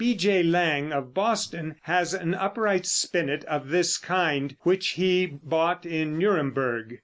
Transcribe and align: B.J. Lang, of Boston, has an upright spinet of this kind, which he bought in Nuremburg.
B.J. 0.03 0.41
Lang, 0.41 0.91
of 0.91 1.13
Boston, 1.13 1.75
has 1.83 2.15
an 2.15 2.33
upright 2.33 2.87
spinet 2.87 3.43
of 3.45 3.69
this 3.69 3.99
kind, 3.99 4.57
which 4.61 4.93
he 4.97 5.27
bought 5.27 5.85
in 5.85 6.17
Nuremburg. 6.17 6.97